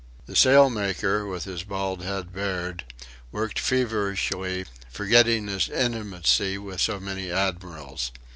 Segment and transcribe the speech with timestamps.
[0.25, 2.85] The sailmaker, with his bald head bared,
[3.31, 8.11] worked feverishly, forgetting his intimacy with so many admirals.